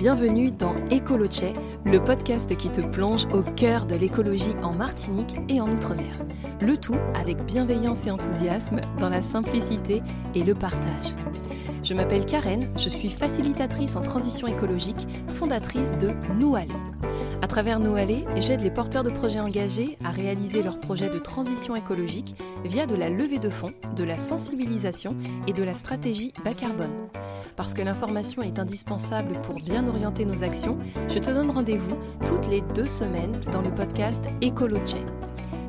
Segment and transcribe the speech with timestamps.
[0.00, 1.52] Bienvenue dans Écoloche,
[1.84, 6.24] le podcast qui te plonge au cœur de l'écologie en Martinique et en Outre-mer.
[6.62, 10.02] Le tout avec bienveillance et enthousiasme dans la simplicité
[10.34, 11.14] et le partage.
[11.84, 16.08] Je m'appelle Karen, je suis facilitatrice en transition écologique, fondatrice de
[16.38, 16.72] Nous Aller.
[17.42, 21.18] À travers Nous Aller, j'aide les porteurs de projets engagés à réaliser leurs projets de
[21.18, 22.34] transition écologique
[22.66, 27.08] via de la levée de fonds, de la sensibilisation et de la stratégie bas carbone.
[27.56, 32.46] Parce que l'information est indispensable pour bien orienter nos actions, je te donne rendez-vous toutes
[32.46, 34.96] les deux semaines dans le podcast Écoloche.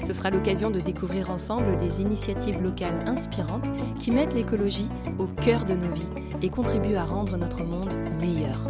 [0.03, 3.69] Ce sera l'occasion de découvrir ensemble les initiatives locales inspirantes
[3.99, 6.07] qui mettent l'écologie au cœur de nos vies
[6.41, 8.67] et contribuent à rendre notre monde meilleur.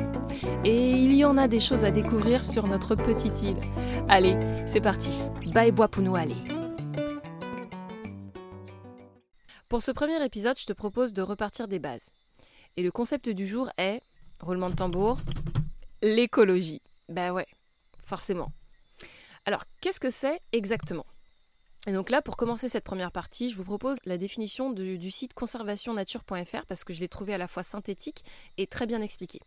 [0.65, 3.59] Et il y en a des choses à découvrir sur notre petite île.
[4.09, 5.11] Allez, c'est parti.
[5.53, 6.35] Bye bois pour nous aller.
[9.69, 12.09] Pour ce premier épisode, je te propose de repartir des bases.
[12.75, 14.01] Et le concept du jour est,
[14.41, 15.17] roulement de tambour,
[16.01, 16.81] l'écologie.
[17.07, 17.47] Ben ouais,
[18.03, 18.51] forcément.
[19.45, 21.05] Alors, qu'est-ce que c'est exactement?
[21.87, 25.33] Et donc là, pour commencer cette première partie, je vous propose la définition du, site
[25.33, 28.23] conservationnature.fr parce que je l'ai trouvé à la fois synthétique
[28.57, 29.39] et très bien expliqué.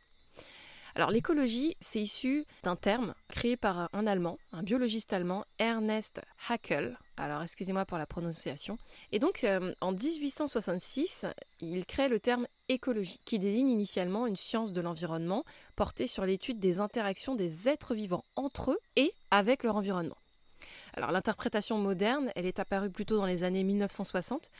[0.96, 6.98] Alors l'écologie, c'est issu d'un terme créé par un Allemand, un biologiste allemand, Ernest Haeckel.
[7.16, 8.78] Alors excusez-moi pour la prononciation.
[9.10, 11.26] Et donc euh, en 1866,
[11.60, 16.60] il crée le terme écologie, qui désigne initialement une science de l'environnement portée sur l'étude
[16.60, 20.16] des interactions des êtres vivants entre eux et avec leur environnement.
[20.94, 24.50] Alors l'interprétation moderne, elle est apparue plutôt dans les années 1960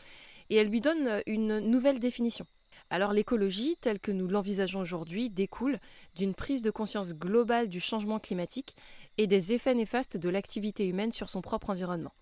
[0.50, 2.47] et elle lui donne une nouvelle définition.
[2.91, 5.78] Alors l'écologie, telle que nous l'envisageons aujourd'hui, découle
[6.16, 8.77] d'une prise de conscience globale du changement climatique
[9.19, 12.12] et des effets néfastes de l'activité humaine sur son propre environnement.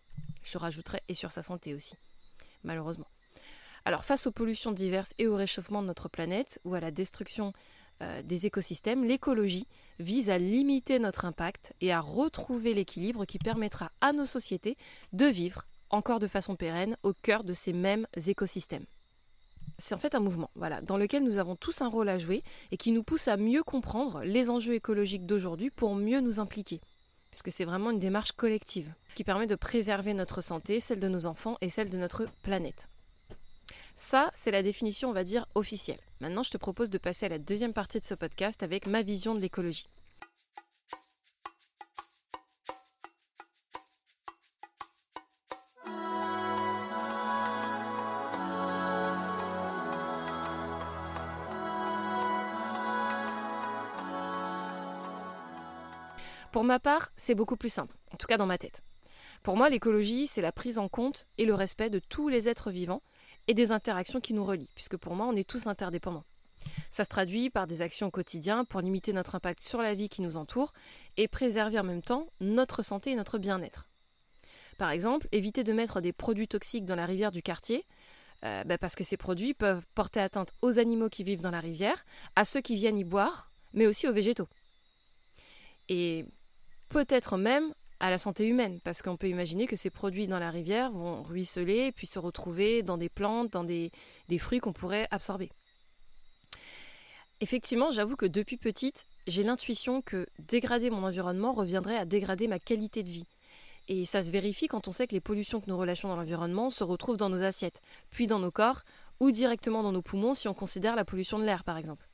[0.45, 1.95] Je rajouterai et sur sa santé aussi,
[2.65, 3.09] malheureusement.
[3.85, 7.53] Alors face aux pollutions diverses et au réchauffement de notre planète ou à la destruction
[8.03, 9.67] euh, des écosystèmes, l'écologie
[9.99, 14.77] vise à limiter notre impact et à retrouver l'équilibre qui permettra à nos sociétés
[15.13, 18.87] de vivre encore de façon pérenne au cœur de ces mêmes écosystèmes
[19.79, 22.43] c'est en fait un mouvement, voilà, dans lequel nous avons tous un rôle à jouer
[22.71, 26.81] et qui nous pousse à mieux comprendre les enjeux écologiques d'aujourd'hui pour mieux nous impliquer.
[27.31, 31.27] Puisque c'est vraiment une démarche collective qui permet de préserver notre santé, celle de nos
[31.27, 32.92] enfants et celle de notre planète.
[33.97, 36.01] Ça, c'est la définition, on va dire, officielle.
[36.21, 39.03] Maintenant, je te propose de passer à la deuxième partie de ce podcast avec ma
[39.03, 39.89] vision de l'écologie.
[56.53, 58.83] Pour ma part, c'est beaucoup plus simple, en tout cas dans ma tête.
[59.43, 62.71] Pour moi, l'écologie, c'est la prise en compte et le respect de tous les êtres
[62.71, 63.03] vivants
[63.49, 66.25] et des interactions qui nous relient, puisque pour moi, on est tous interdépendants.
[66.93, 70.09] Ça se traduit par des actions au quotidien pour limiter notre impact sur la vie
[70.09, 70.73] qui nous entoure
[71.17, 73.89] et préserver en même temps notre santé et notre bien-être.
[74.79, 77.85] Par exemple, éviter de mettre des produits toxiques dans la rivière du quartier,
[78.45, 81.61] euh, bah, parce que ces produits peuvent porter atteinte aux animaux qui vivent dans la
[81.61, 82.05] rivière,
[82.37, 84.49] à ceux qui viennent y boire, mais aussi aux végétaux.
[85.89, 86.25] Et
[86.89, 90.51] peut-être même à la santé humaine, parce qu'on peut imaginer que ces produits dans la
[90.51, 93.93] rivière vont ruisseler puis se retrouver dans des plantes, dans des,
[94.41, 95.51] fruits qu'on pourrait absorber.
[97.41, 102.59] Effectivement, j'avoue que depuis petite, j'ai l'intuition que dégrader mon environnement reviendrait à dégrader ma
[102.59, 103.27] qualité de vie.
[103.87, 106.71] Et ça se vérifie quand on sait que les pollutions que nous relâchons dans l'environnement
[106.71, 108.83] se retrouvent dans nos assiettes, puis dans nos corps,
[109.21, 112.09] ou directement dans nos poumons si on considère la pollution de l'air par exemple.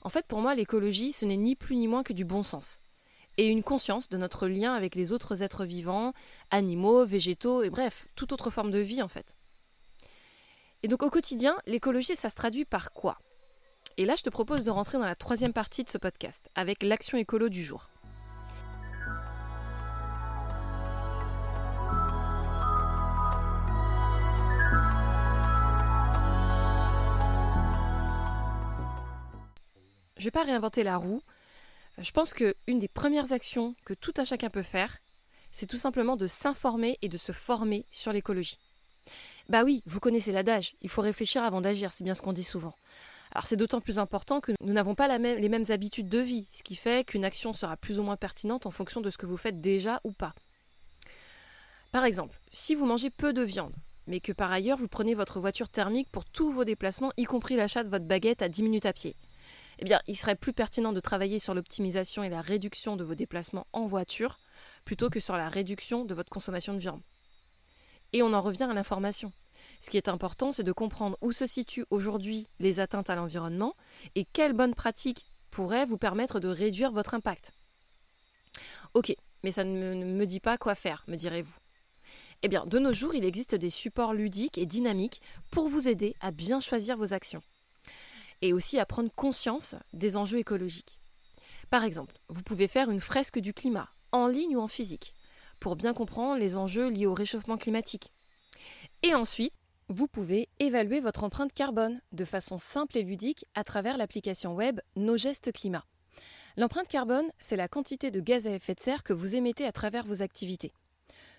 [0.00, 2.80] En fait, pour moi, l'écologie, ce n'est ni plus ni moins que du bon sens
[3.38, 6.12] et une conscience de notre lien avec les autres êtres vivants,
[6.50, 9.34] animaux, végétaux et bref, toute autre forme de vie en fait.
[10.82, 13.18] Et donc au quotidien, l'écologie, ça se traduit par quoi?
[13.98, 16.82] Et là, je te propose de rentrer dans la troisième partie de ce podcast, avec
[16.82, 17.88] l'action écolo du jour.
[30.16, 31.20] Je vais pas réinventer la roue,
[31.98, 34.98] je pense qu'une des premières actions que tout un chacun peut faire,
[35.50, 38.58] c'est tout simplement de s'informer et de se former sur l'écologie.
[39.48, 42.44] Bah oui, vous connaissez l'adage, il faut réfléchir avant d'agir, c'est bien ce qu'on dit
[42.44, 42.74] souvent.
[43.32, 46.62] Alors c'est d'autant plus important que nous n'avons pas les mêmes habitudes de vie, ce
[46.62, 49.36] qui fait qu'une action sera plus ou moins pertinente en fonction de ce que vous
[49.36, 50.34] faites déjà ou pas.
[51.90, 53.74] Par exemple, si vous mangez peu de viande,
[54.06, 57.56] mais que par ailleurs vous prenez votre voiture thermique pour tous vos déplacements, y compris
[57.56, 59.16] l'achat de votre baguette à 10 minutes à pied,
[59.78, 63.14] eh bien, il serait plus pertinent de travailler sur l'optimisation et la réduction de vos
[63.14, 64.38] déplacements en voiture
[64.84, 67.00] plutôt que sur la réduction de votre consommation de viande.
[68.12, 69.32] Et on en revient à l'information.
[69.80, 73.74] Ce qui est important, c'est de comprendre où se situent aujourd'hui les atteintes à l'environnement
[74.14, 77.52] et quelles bonnes pratiques pourrait vous permettre de réduire votre impact.
[78.94, 81.56] Ok, mais ça ne me dit pas quoi faire, me direz-vous.
[82.42, 86.14] Eh bien, de nos jours, il existe des supports ludiques et dynamiques pour vous aider
[86.20, 87.42] à bien choisir vos actions
[88.42, 91.00] et aussi à prendre conscience des enjeux écologiques.
[91.70, 95.14] Par exemple, vous pouvez faire une fresque du climat, en ligne ou en physique,
[95.58, 98.12] pour bien comprendre les enjeux liés au réchauffement climatique.
[99.02, 99.54] Et ensuite,
[99.88, 104.80] vous pouvez évaluer votre empreinte carbone de façon simple et ludique à travers l'application web
[104.96, 105.84] Nos gestes climat.
[106.56, 109.72] L'empreinte carbone, c'est la quantité de gaz à effet de serre que vous émettez à
[109.72, 110.72] travers vos activités.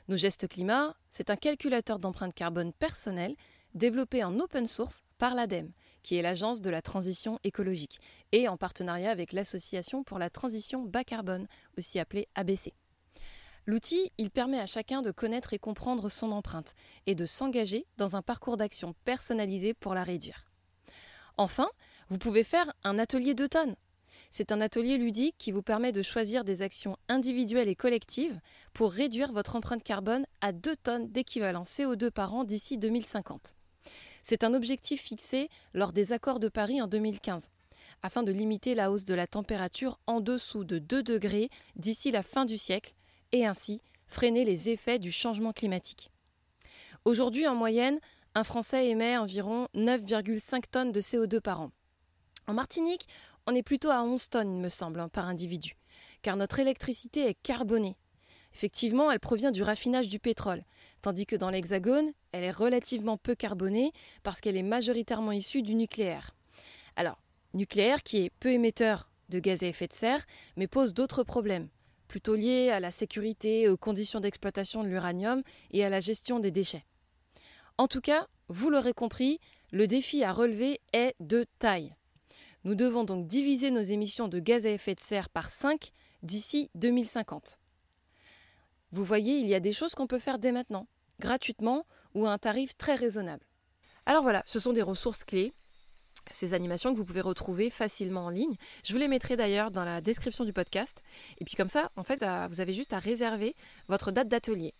[0.07, 3.35] Nos gestes climat, c'est un calculateur d'empreinte carbone personnel
[3.73, 5.71] développé en open source par l'ADEME,
[6.03, 7.99] qui est l'agence de la transition écologique,
[8.31, 11.47] et en partenariat avec l'Association pour la transition bas carbone,
[11.77, 12.73] aussi appelée ABC.
[13.65, 18.15] L'outil, il permet à chacun de connaître et comprendre son empreinte et de s'engager dans
[18.15, 20.45] un parcours d'action personnalisé pour la réduire.
[21.37, 21.69] Enfin,
[22.09, 23.75] vous pouvez faire un atelier de tonnes.
[24.29, 28.39] C'est un atelier ludique qui vous permet de choisir des actions individuelles et collectives
[28.73, 33.55] pour réduire votre empreinte carbone à 2 tonnes d'équivalent CO2 par an d'ici 2050.
[34.23, 37.49] C'est un objectif fixé lors des accords de Paris en 2015,
[38.01, 42.23] afin de limiter la hausse de la température en dessous de 2 degrés d'ici la
[42.23, 42.93] fin du siècle,
[43.33, 46.09] et ainsi freiner les effets du changement climatique.
[47.03, 47.99] Aujourd'hui, en moyenne,
[48.33, 51.71] un Français émet environ 9,5 tonnes de CO2 par an.
[52.47, 53.07] En Martinique,
[53.45, 55.75] on est plutôt à 11 tonnes, il me semble, hein, par individu,
[56.21, 57.97] car notre électricité est carbonée.
[58.53, 60.63] Effectivement, elle provient du raffinage du pétrole,
[61.01, 63.91] tandis que dans l'Hexagone, elle est relativement peu carbonée
[64.21, 66.35] parce qu'elle est majoritairement issue du nucléaire.
[66.95, 67.19] Alors,
[67.53, 71.69] nucléaire qui est peu émetteur de gaz à effet de serre, mais pose d'autres problèmes,
[72.07, 75.41] plutôt liés à la sécurité, aux conditions d'exploitation de l'uranium
[75.71, 76.85] et à la gestion des déchets.
[77.77, 79.39] En tout cas, vous l'aurez compris,
[79.71, 81.95] le défi à relever est de taille.
[82.63, 85.91] Nous devons donc diviser nos émissions de gaz à effet de serre par 5
[86.21, 87.57] d'ici 2050.
[88.93, 90.87] Vous voyez, il y a des choses qu'on peut faire dès maintenant,
[91.19, 93.43] gratuitement ou à un tarif très raisonnable.
[94.05, 95.51] Alors voilà, ce sont des ressources clés,
[96.29, 98.55] ces animations que vous pouvez retrouver facilement en ligne.
[98.85, 101.01] Je vous les mettrai d'ailleurs dans la description du podcast.
[101.39, 103.55] Et puis comme ça, en fait, vous avez juste à réserver
[103.87, 104.75] votre date d'atelier.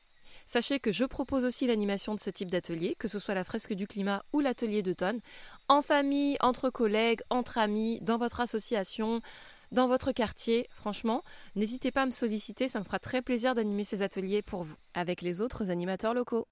[0.45, 3.74] Sachez que je propose aussi l'animation de ce type d'atelier, que ce soit la fresque
[3.74, 5.21] du climat ou l'atelier d'automne,
[5.68, 9.21] en famille, entre collègues, entre amis, dans votre association,
[9.74, 10.68] dans votre quartier.
[10.72, 11.24] Franchement,
[11.56, 14.75] n'hésitez pas à me solliciter, ça me fera très plaisir d'animer ces ateliers pour vous,
[14.94, 16.48] avec les autres animateurs locaux.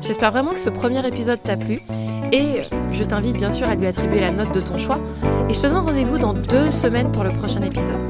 [0.00, 1.78] J'espère vraiment que ce premier épisode t'a plu
[2.32, 4.98] et je t'invite bien sûr à lui attribuer la note de ton choix
[5.48, 8.00] et je te donne rendez-vous dans deux semaines pour le prochain épisode.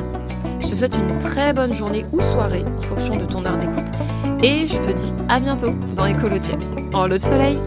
[0.60, 3.92] Je te souhaite une très bonne journée ou soirée en fonction de ton heure d'écoute
[4.42, 6.52] et je te dis à bientôt dans Ecologie
[6.94, 7.58] en lot de soleil.